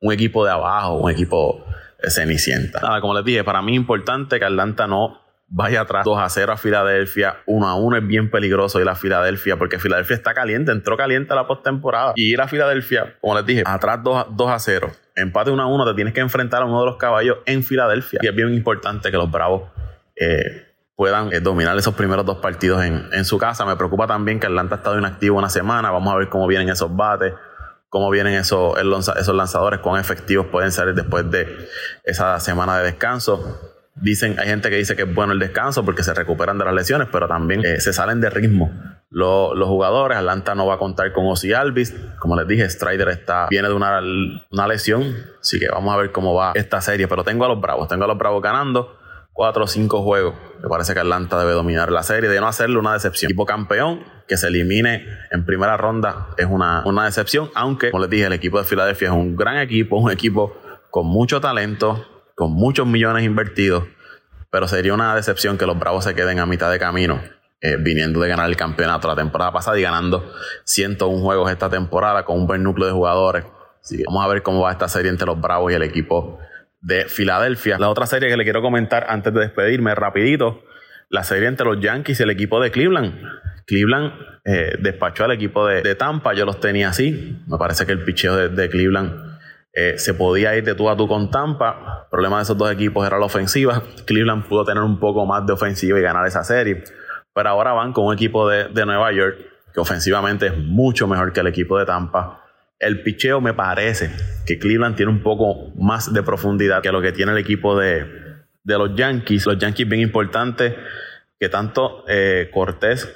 un 0.00 0.12
equipo 0.12 0.44
de 0.44 0.52
abajo, 0.52 0.94
un 0.94 1.10
equipo 1.10 1.64
cenicienta. 2.08 2.80
Nada, 2.80 3.00
como 3.00 3.14
les 3.14 3.24
dije, 3.24 3.44
para 3.44 3.62
mí 3.62 3.72
es 3.72 3.76
importante 3.76 4.38
que 4.38 4.44
Atlanta 4.44 4.86
no 4.86 5.20
vaya 5.48 5.82
atrás 5.82 6.04
2 6.04 6.18
a 6.18 6.28
0 6.28 6.52
a 6.52 6.56
Filadelfia, 6.56 7.36
1 7.46 7.68
a 7.68 7.74
1 7.76 7.96
es 7.98 8.06
bien 8.06 8.30
peligroso 8.30 8.80
ir 8.80 8.88
a 8.88 8.96
Filadelfia 8.96 9.56
porque 9.56 9.78
Filadelfia 9.78 10.16
está 10.16 10.34
caliente, 10.34 10.72
entró 10.72 10.96
caliente 10.96 11.32
a 11.32 11.36
la 11.36 11.46
postemporada 11.46 12.12
y 12.16 12.32
ir 12.32 12.40
a 12.40 12.48
Filadelfia, 12.48 13.16
como 13.20 13.36
les 13.36 13.46
dije, 13.46 13.62
atrás 13.64 14.00
2 14.02 14.50
a, 14.50 14.58
0, 14.58 14.90
empate 15.14 15.50
1 15.50 15.62
a 15.62 15.66
1, 15.66 15.86
te 15.86 15.94
tienes 15.94 16.14
que 16.14 16.20
enfrentar 16.20 16.62
a 16.62 16.64
uno 16.64 16.80
de 16.80 16.86
los 16.86 16.96
caballos 16.96 17.38
en 17.46 17.62
Filadelfia 17.62 18.18
y 18.22 18.26
es 18.26 18.34
bien 18.34 18.52
importante 18.54 19.10
que 19.10 19.16
los 19.16 19.30
Bravos 19.30 19.70
eh, 20.16 20.66
puedan 20.96 21.32
eh, 21.32 21.40
dominar 21.40 21.76
esos 21.76 21.94
primeros 21.94 22.24
dos 22.24 22.38
partidos 22.38 22.82
en, 22.82 23.24
su 23.24 23.38
casa. 23.38 23.64
Me 23.66 23.76
preocupa 23.76 24.06
también 24.06 24.40
que 24.40 24.46
Atlanta 24.46 24.76
ha 24.76 24.78
estado 24.78 24.98
inactivo 24.98 25.38
una 25.38 25.50
semana. 25.50 25.90
Vamos 25.90 26.12
a 26.12 26.16
ver 26.16 26.28
cómo 26.28 26.46
vienen 26.46 26.70
esos 26.70 26.94
bates, 26.96 27.34
cómo 27.88 28.10
vienen 28.10 28.34
esos, 28.34 28.76
esos 28.78 29.34
lanzadores, 29.34 29.80
cuán 29.80 30.00
efectivos 30.00 30.46
pueden 30.46 30.72
ser 30.72 30.94
después 30.94 31.30
de 31.30 31.46
esa 32.04 32.38
semana 32.40 32.78
de 32.78 32.84
descanso. 32.84 33.60
Dicen, 33.94 34.38
hay 34.38 34.48
gente 34.48 34.68
que 34.68 34.76
dice 34.76 34.94
que 34.94 35.02
es 35.02 35.14
bueno 35.14 35.32
el 35.32 35.38
descanso 35.38 35.84
porque 35.84 36.02
se 36.02 36.12
recuperan 36.12 36.58
de 36.58 36.66
las 36.66 36.74
lesiones, 36.74 37.08
pero 37.10 37.26
también 37.26 37.64
eh, 37.64 37.80
se 37.80 37.92
salen 37.92 38.20
de 38.20 38.28
ritmo 38.28 38.70
los, 39.10 39.68
jugadores. 39.68 40.18
Atlanta 40.18 40.54
no 40.54 40.66
va 40.66 40.74
a 40.74 40.78
contar 40.78 41.12
con 41.12 41.26
Ozzy 41.26 41.52
Alvis. 41.52 41.94
Como 42.18 42.36
les 42.36 42.46
dije, 42.46 42.68
Strider 42.68 43.08
está, 43.08 43.46
viene 43.48 43.68
de 43.68 43.74
una, 43.74 44.00
una 44.50 44.66
lesión. 44.66 45.02
Así 45.40 45.58
que 45.58 45.68
vamos 45.68 45.94
a 45.94 45.96
ver 45.96 46.12
cómo 46.12 46.34
va 46.34 46.52
esta 46.54 46.80
serie. 46.80 47.08
Pero 47.08 47.24
tengo 47.24 47.44
a 47.44 47.48
los 47.48 47.60
Bravos, 47.60 47.88
tengo 47.88 48.04
a 48.04 48.08
los 48.08 48.18
Bravos 48.18 48.42
ganando 48.42 48.98
cuatro 49.36 49.64
o 49.64 49.66
cinco 49.68 50.02
juegos. 50.02 50.34
Me 50.62 50.68
parece 50.68 50.94
que 50.94 51.00
Atlanta 51.00 51.38
debe 51.38 51.52
dominar 51.52 51.92
la 51.92 52.02
serie. 52.02 52.28
De 52.28 52.40
no 52.40 52.48
hacerle 52.48 52.78
una 52.78 52.94
decepción. 52.94 53.30
Equipo 53.30 53.44
campeón 53.44 54.02
que 54.26 54.36
se 54.38 54.48
elimine 54.48 55.06
en 55.30 55.44
primera 55.44 55.76
ronda 55.76 56.28
es 56.38 56.46
una, 56.46 56.82
una 56.86 57.04
decepción. 57.04 57.50
Aunque, 57.54 57.90
como 57.90 58.02
les 58.02 58.10
dije, 58.10 58.24
el 58.24 58.32
equipo 58.32 58.58
de 58.58 58.64
Filadelfia 58.64 59.08
es 59.08 59.14
un 59.14 59.36
gran 59.36 59.58
equipo, 59.58 59.98
un 59.98 60.10
equipo 60.10 60.56
con 60.90 61.06
mucho 61.06 61.40
talento, 61.40 62.04
con 62.34 62.50
muchos 62.52 62.86
millones 62.86 63.24
invertidos. 63.24 63.84
Pero 64.50 64.66
sería 64.66 64.94
una 64.94 65.14
decepción 65.14 65.58
que 65.58 65.66
los 65.66 65.78
Bravos 65.78 66.04
se 66.04 66.14
queden 66.14 66.38
a 66.38 66.46
mitad 66.46 66.70
de 66.70 66.78
camino. 66.78 67.20
Eh, 67.60 67.76
viniendo 67.78 68.20
de 68.20 68.28
ganar 68.28 68.48
el 68.48 68.56
campeonato 68.56 69.08
la 69.08 69.16
temporada 69.16 69.50
pasada 69.50 69.78
y 69.78 69.82
ganando 69.82 70.30
101 70.64 71.22
juegos 71.22 71.50
esta 71.50 71.70
temporada 71.70 72.24
con 72.24 72.38
un 72.40 72.46
buen 72.46 72.62
núcleo 72.62 72.86
de 72.86 72.92
jugadores. 72.92 73.44
Vamos 74.06 74.24
a 74.24 74.28
ver 74.28 74.42
cómo 74.42 74.60
va 74.62 74.72
esta 74.72 74.88
serie 74.88 75.10
entre 75.10 75.26
los 75.26 75.40
Bravos 75.40 75.72
y 75.72 75.74
el 75.74 75.82
equipo 75.82 76.38
de 76.86 77.06
Filadelfia. 77.06 77.78
La 77.78 77.88
otra 77.88 78.06
serie 78.06 78.28
que 78.28 78.36
le 78.36 78.44
quiero 78.44 78.62
comentar 78.62 79.06
antes 79.08 79.34
de 79.34 79.40
despedirme 79.40 79.94
rapidito, 79.96 80.62
la 81.08 81.24
serie 81.24 81.48
entre 81.48 81.66
los 81.66 81.80
Yankees 81.80 82.20
y 82.20 82.22
el 82.22 82.30
equipo 82.30 82.60
de 82.60 82.70
Cleveland. 82.70 83.12
Cleveland 83.66 84.12
eh, 84.44 84.76
despachó 84.78 85.24
al 85.24 85.32
equipo 85.32 85.66
de, 85.66 85.96
Tampa, 85.96 86.32
yo 86.34 86.44
los 86.44 86.60
tenía 86.60 86.90
así. 86.90 87.42
Me 87.48 87.58
parece 87.58 87.86
que 87.86 87.92
el 87.92 88.04
picheo 88.04 88.36
de, 88.48 88.70
Cleveland 88.70 89.36
eh, 89.72 89.98
se 89.98 90.14
podía 90.14 90.56
ir 90.56 90.62
de 90.62 90.76
tú 90.76 90.88
a 90.88 90.96
tú 90.96 91.08
con 91.08 91.28
Tampa. 91.28 92.04
El 92.04 92.10
problema 92.10 92.36
de 92.36 92.44
esos 92.44 92.56
dos 92.56 92.70
equipos 92.70 93.04
era 93.04 93.18
la 93.18 93.26
ofensiva. 93.26 93.82
Cleveland 94.06 94.46
pudo 94.46 94.64
tener 94.64 94.84
un 94.84 95.00
poco 95.00 95.26
más 95.26 95.44
de 95.44 95.54
ofensiva 95.54 95.98
y 95.98 96.02
ganar 96.02 96.24
esa 96.24 96.44
serie. 96.44 96.84
Pero 97.34 97.48
ahora 97.48 97.72
van 97.72 97.92
con 97.92 98.06
un 98.06 98.14
equipo 98.14 98.48
de, 98.48 98.68
de 98.68 98.86
Nueva 98.86 99.10
York 99.12 99.38
que 99.74 99.80
ofensivamente 99.80 100.46
es 100.46 100.56
mucho 100.56 101.08
mejor 101.08 101.32
que 101.32 101.40
el 101.40 101.48
equipo 101.48 101.76
de 101.78 101.84
Tampa. 101.84 102.45
El 102.78 103.02
picheo 103.02 103.40
me 103.40 103.54
parece 103.54 104.10
que 104.44 104.58
Cleveland 104.58 104.96
tiene 104.96 105.10
un 105.10 105.22
poco 105.22 105.72
más 105.76 106.12
de 106.12 106.22
profundidad 106.22 106.82
que 106.82 106.92
lo 106.92 107.00
que 107.00 107.12
tiene 107.12 107.32
el 107.32 107.38
equipo 107.38 107.78
de, 107.78 108.04
de 108.64 108.78
los 108.78 108.94
Yankees. 108.94 109.46
Los 109.46 109.58
Yankees 109.58 109.88
bien 109.88 110.02
importantes 110.02 110.74
que 111.40 111.48
tanto 111.48 112.04
eh, 112.06 112.50
Cortés 112.52 113.08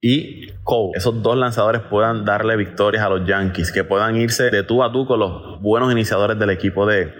y 0.00 0.52
Cole, 0.62 0.92
esos 0.94 1.22
dos 1.22 1.36
lanzadores 1.36 1.82
puedan 1.82 2.24
darle 2.24 2.56
victorias 2.56 3.04
a 3.04 3.08
los 3.08 3.26
Yankees, 3.26 3.72
que 3.72 3.84
puedan 3.84 4.16
irse 4.16 4.50
de 4.50 4.62
tú 4.62 4.82
a 4.82 4.92
tú 4.92 5.06
con 5.06 5.20
los 5.20 5.60
buenos 5.60 5.92
iniciadores 5.92 6.38
del 6.38 6.50
equipo 6.50 6.86
de, 6.86 7.12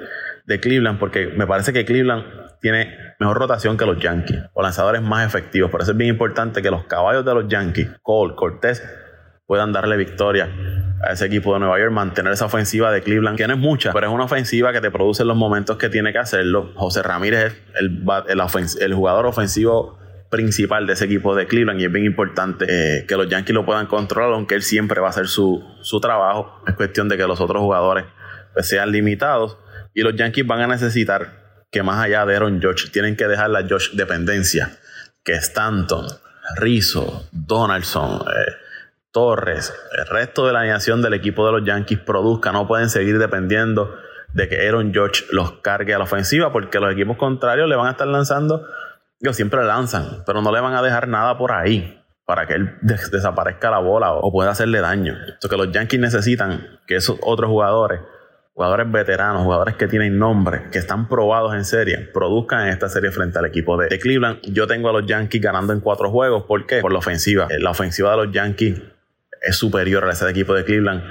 de 0.46 0.60
Cleveland, 0.60 0.98
porque 0.98 1.26
me 1.26 1.46
parece 1.46 1.72
que 1.72 1.84
Cleveland 1.84 2.24
tiene 2.60 2.94
mejor 3.18 3.38
rotación 3.38 3.76
que 3.76 3.84
los 3.84 3.98
Yankees, 3.98 4.38
o 4.54 4.62
lanzadores 4.62 5.02
más 5.02 5.26
efectivos. 5.26 5.70
Por 5.70 5.82
eso 5.82 5.90
es 5.90 5.96
bien 5.96 6.10
importante 6.10 6.62
que 6.62 6.70
los 6.70 6.84
caballos 6.84 7.24
de 7.24 7.34
los 7.34 7.48
Yankees, 7.48 7.88
Cole, 8.02 8.34
Cortés, 8.34 8.82
puedan 9.46 9.72
darle 9.72 9.96
victoria 9.96 10.48
a 11.02 11.12
ese 11.12 11.26
equipo 11.26 11.54
de 11.54 11.60
Nueva 11.60 11.78
York, 11.78 11.92
mantener 11.92 12.32
esa 12.32 12.46
ofensiva 12.46 12.92
de 12.92 13.02
Cleveland, 13.02 13.36
que 13.36 13.46
no 13.46 13.54
es 13.54 13.58
mucha, 13.58 13.92
pero 13.92 14.06
es 14.06 14.12
una 14.12 14.24
ofensiva 14.24 14.72
que 14.72 14.80
te 14.80 14.90
produce 14.90 15.24
los 15.24 15.36
momentos 15.36 15.76
que 15.76 15.88
tiene 15.88 16.12
que 16.12 16.18
hacerlo. 16.18 16.72
José 16.74 17.02
Ramírez 17.02 17.44
es 17.44 17.54
el, 17.80 18.82
el 18.82 18.94
jugador 18.94 19.26
ofensivo 19.26 19.98
principal 20.30 20.86
de 20.86 20.92
ese 20.92 21.06
equipo 21.06 21.34
de 21.34 21.46
Cleveland 21.46 21.80
y 21.80 21.84
es 21.84 21.92
bien 21.92 22.04
importante 22.04 22.66
eh, 22.68 23.04
que 23.06 23.16
los 23.16 23.28
Yankees 23.28 23.54
lo 23.54 23.66
puedan 23.66 23.86
controlar, 23.86 24.32
aunque 24.32 24.54
él 24.54 24.62
siempre 24.62 25.00
va 25.00 25.08
a 25.08 25.10
hacer 25.10 25.26
su, 25.26 25.62
su 25.82 26.00
trabajo. 26.00 26.62
Es 26.66 26.74
cuestión 26.74 27.08
de 27.08 27.16
que 27.16 27.26
los 27.26 27.40
otros 27.40 27.60
jugadores 27.60 28.04
pues, 28.54 28.68
sean 28.68 28.92
limitados 28.92 29.58
y 29.92 30.02
los 30.02 30.14
Yankees 30.14 30.46
van 30.46 30.60
a 30.60 30.66
necesitar 30.68 31.40
que 31.70 31.82
más 31.82 32.04
allá 32.04 32.26
de 32.26 32.36
Aaron 32.36 32.60
George, 32.60 32.88
tienen 32.90 33.16
que 33.16 33.26
dejar 33.28 33.50
la 33.50 33.66
Josh 33.68 33.92
dependencia, 33.92 34.78
que 35.24 35.32
Stanton, 35.34 36.06
Rizzo, 36.56 37.28
Donaldson, 37.32 38.22
eh, 38.22 38.52
Torres, 39.12 39.74
el 39.98 40.06
resto 40.06 40.46
de 40.46 40.52
la 40.52 40.60
alineación 40.60 41.02
del 41.02 41.14
equipo 41.14 41.46
de 41.46 41.52
los 41.52 41.64
Yankees 41.64 41.98
produzca, 41.98 42.52
no 42.52 42.68
pueden 42.68 42.90
seguir 42.90 43.18
dependiendo 43.18 43.96
de 44.32 44.48
que 44.48 44.66
Aaron 44.66 44.92
George 44.92 45.24
los 45.32 45.52
cargue 45.62 45.94
a 45.94 45.98
la 45.98 46.04
ofensiva, 46.04 46.52
porque 46.52 46.78
los 46.78 46.92
equipos 46.92 47.16
contrarios 47.16 47.68
le 47.68 47.76
van 47.76 47.88
a 47.88 47.90
estar 47.90 48.06
lanzando 48.06 48.64
ellos 49.20 49.36
siempre 49.36 49.62
lanzan, 49.64 50.22
pero 50.24 50.40
no 50.40 50.50
le 50.50 50.60
van 50.60 50.74
a 50.74 50.82
dejar 50.82 51.06
nada 51.06 51.36
por 51.36 51.52
ahí 51.52 52.02
para 52.24 52.46
que 52.46 52.54
él 52.54 52.78
desaparezca 52.80 53.70
la 53.70 53.78
bola 53.78 54.12
o, 54.12 54.32
pueda 54.32 54.50
hacerle 54.50 54.80
daño. 54.80 55.14
Esto 55.28 55.48
que 55.48 55.56
los 55.56 55.72
Yankees 55.72 56.00
necesitan 56.00 56.78
que 56.86 56.94
esos 56.94 57.18
otros 57.22 57.50
jugadores, 57.50 58.00
jugadores 58.54 58.90
veteranos, 58.90 59.42
jugadores 59.42 59.74
que 59.74 59.88
tienen 59.88 60.16
nombre, 60.16 60.70
que 60.70 60.78
están 60.78 61.08
probados 61.08 61.54
en 61.54 61.64
serie, 61.64 61.98
produzcan 62.14 62.62
en 62.62 62.68
esta 62.68 62.88
serie 62.88 63.10
frente 63.10 63.38
al 63.38 63.46
equipo 63.46 63.76
de, 63.76 63.98
Cleveland. 63.98 64.40
Yo 64.44 64.66
tengo 64.66 64.88
a 64.88 64.92
los 64.92 65.04
Yankees 65.06 65.42
ganando 65.42 65.72
en 65.72 65.80
cuatro 65.80 66.10
juegos. 66.10 66.44
¿Por 66.44 66.64
qué? 66.66 66.80
Por 66.80 66.92
la 66.92 67.00
ofensiva. 67.00 67.48
Eh, 67.50 67.58
la 67.58 67.72
ofensiva 67.72 68.12
de 68.12 68.16
los 68.24 68.32
Yankees 68.32 68.80
es 69.40 69.56
superior 69.56 70.04
a 70.04 70.12
ese 70.12 70.28
equipo 70.28 70.54
de 70.54 70.64
Cleveland 70.64 71.02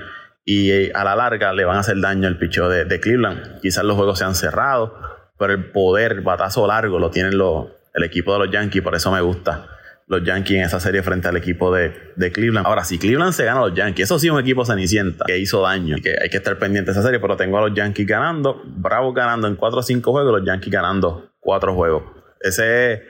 y 0.45 0.71
eh, 0.71 0.91
a 0.93 1.03
la 1.03 1.15
larga 1.15 1.53
le 1.53 1.65
van 1.65 1.77
a 1.77 1.79
hacer 1.81 1.99
daño 1.99 2.27
al 2.27 2.37
picho 2.37 2.69
de, 2.69 2.85
de 2.85 2.99
Cleveland. 2.99 3.61
Quizás 3.61 3.83
los 3.83 3.95
juegos 3.95 4.19
sean 4.19 4.35
cerrados, 4.35 4.91
pero 5.37 5.53
el 5.53 5.71
poder, 5.71 6.13
el 6.13 6.21
batazo 6.21 6.65
largo, 6.67 6.99
lo 6.99 7.09
tienen 7.11 7.37
los, 7.37 7.67
el 7.93 8.03
equipo 8.03 8.33
de 8.33 8.39
los 8.39 8.51
Yankees, 8.51 8.81
por 8.81 8.95
eso 8.95 9.11
me 9.11 9.21
gusta 9.21 9.67
los 10.09 10.23
Yankees 10.23 10.57
en 10.57 10.63
esa 10.63 10.79
serie 10.79 11.03
frente 11.03 11.27
al 11.27 11.37
equipo 11.37 11.73
de, 11.73 11.93
Cleveland. 12.33 12.65
Ahora, 12.65 12.83
si 12.83 12.97
Cleveland 12.97 13.31
se 13.31 13.45
gana 13.45 13.59
a 13.59 13.67
los 13.67 13.75
Yankees, 13.75 14.05
eso 14.05 14.17
sí 14.17 14.25
es 14.25 14.33
un 14.33 14.39
equipo 14.39 14.65
cenicienta 14.65 15.23
que 15.25 15.37
hizo 15.37 15.61
daño 15.61 15.97
y 15.97 16.01
que 16.01 16.15
hay 16.19 16.29
que 16.29 16.37
estar 16.37 16.57
pendiente 16.57 16.91
de 16.91 16.93
esa 16.93 17.03
serie, 17.03 17.19
pero 17.19 17.37
tengo 17.37 17.59
a 17.59 17.61
los 17.61 17.75
Yankees 17.75 18.07
ganando, 18.07 18.59
Bravo 18.65 19.13
ganando 19.13 19.47
en 19.47 19.55
4 19.55 19.79
o 19.79 19.83
5 19.83 20.11
juegos, 20.11 20.39
los 20.39 20.47
Yankees 20.47 20.73
ganando 20.73 21.31
4 21.39 21.75
juegos. 21.75 22.03
Ese 22.41 22.93
es 22.93 23.01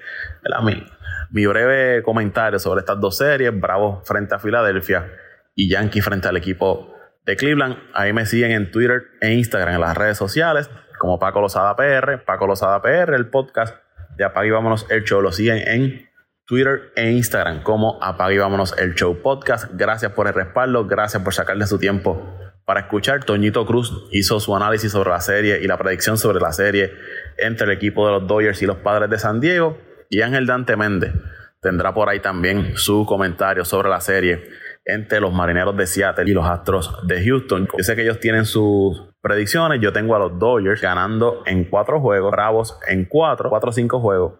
mi, 0.61 0.83
mi 1.31 1.45
breve 1.45 2.03
comentario 2.03 2.59
sobre 2.59 2.79
estas 2.79 2.99
dos 2.99 3.17
series, 3.17 3.57
Bravo 3.59 4.01
frente 4.03 4.35
a 4.35 4.39
Filadelfia 4.39 5.11
y 5.55 5.69
Yankees 5.69 6.03
frente 6.03 6.27
al 6.27 6.37
equipo 6.37 6.93
de 7.25 7.35
Cleveland. 7.35 7.77
Ahí 7.93 8.13
me 8.13 8.25
siguen 8.25 8.51
en 8.51 8.71
Twitter 8.71 9.03
e 9.21 9.33
Instagram, 9.33 9.75
en 9.75 9.81
las 9.81 9.97
redes 9.97 10.17
sociales, 10.17 10.69
como 10.97 11.19
Paco 11.19 11.41
Lozada 11.41 11.75
PR, 11.75 12.23
Paco 12.25 12.47
Lozada 12.47 12.81
PR, 12.81 13.13
el 13.13 13.29
podcast 13.29 13.75
de 14.17 14.23
Apague 14.23 14.47
y 14.47 14.51
Vámonos 14.51 14.87
el 14.89 15.03
Show. 15.03 15.21
Lo 15.21 15.31
siguen 15.31 15.67
en 15.67 16.09
Twitter 16.45 16.91
e 16.95 17.11
Instagram 17.11 17.61
como 17.63 18.01
Apague 18.01 18.35
y 18.35 18.37
Vámonos 18.39 18.75
el 18.77 18.95
Show 18.95 19.21
Podcast. 19.21 19.71
Gracias 19.73 20.11
por 20.13 20.27
el 20.27 20.33
respaldo, 20.33 20.85
gracias 20.87 21.21
por 21.21 21.33
sacarle 21.33 21.67
su 21.67 21.77
tiempo 21.77 22.35
para 22.65 22.81
escuchar. 22.81 23.23
Toñito 23.23 23.65
Cruz 23.65 24.07
hizo 24.11 24.39
su 24.39 24.55
análisis 24.55 24.91
sobre 24.91 25.09
la 25.09 25.21
serie 25.21 25.59
y 25.61 25.67
la 25.67 25.77
predicción 25.77 26.17
sobre 26.17 26.39
la 26.39 26.51
serie 26.51 26.93
entre 27.37 27.65
el 27.65 27.73
equipo 27.73 28.05
de 28.05 28.13
los 28.13 28.27
Dodgers 28.27 28.61
y 28.61 28.65
los 28.65 28.77
Padres 28.77 29.09
de 29.09 29.19
San 29.19 29.39
Diego. 29.39 29.77
Y 30.09 30.21
Ángel 30.21 30.45
Dante 30.45 30.75
Méndez 30.75 31.13
tendrá 31.61 31.93
por 31.93 32.09
ahí 32.09 32.19
también 32.19 32.75
su 32.75 33.05
comentario 33.05 33.63
sobre 33.63 33.89
la 33.89 34.01
serie 34.01 34.49
entre 34.85 35.19
los 35.19 35.33
Marineros 35.33 35.77
de 35.77 35.85
Seattle 35.85 36.29
y 36.29 36.33
los 36.33 36.45
Astros 36.47 36.99
de 37.05 37.23
Houston. 37.23 37.67
Yo 37.77 37.83
sé 37.83 37.95
que 37.95 38.01
ellos 38.01 38.19
tienen 38.19 38.45
sus 38.45 39.13
predicciones. 39.21 39.79
Yo 39.81 39.93
tengo 39.93 40.15
a 40.15 40.19
los 40.19 40.39
Dodgers 40.39 40.81
ganando 40.81 41.43
en 41.45 41.65
cuatro 41.65 42.01
juegos, 42.01 42.31
Bravos 42.31 42.79
en 42.87 43.05
cuatro, 43.05 43.49
cuatro 43.49 43.69
o 43.69 43.73
cinco 43.73 43.99
juegos, 43.99 44.39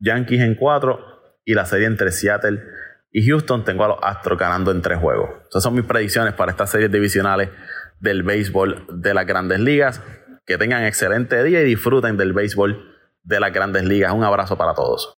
Yankees 0.00 0.40
en 0.40 0.54
cuatro 0.54 1.00
y 1.44 1.54
la 1.54 1.66
serie 1.66 1.86
entre 1.86 2.10
Seattle 2.10 2.62
y 3.10 3.26
Houston 3.28 3.64
tengo 3.64 3.84
a 3.84 3.88
los 3.88 3.98
Astros 4.02 4.38
ganando 4.38 4.70
en 4.70 4.80
tres 4.80 4.98
juegos. 4.98 5.30
Esas 5.50 5.62
son 5.62 5.74
mis 5.74 5.84
predicciones 5.84 6.32
para 6.32 6.52
estas 6.52 6.70
series 6.70 6.90
divisionales 6.90 7.50
del 8.00 8.22
béisbol 8.22 8.86
de 8.88 9.14
las 9.14 9.26
grandes 9.26 9.60
ligas. 9.60 10.02
Que 10.46 10.58
tengan 10.58 10.84
excelente 10.84 11.44
día 11.44 11.60
y 11.60 11.64
disfruten 11.64 12.16
del 12.16 12.32
béisbol 12.32 12.91
de 13.22 13.40
las 13.40 13.52
grandes 13.52 13.84
ligas. 13.84 14.12
Un 14.12 14.24
abrazo 14.24 14.56
para 14.56 14.74
todos. 14.74 15.08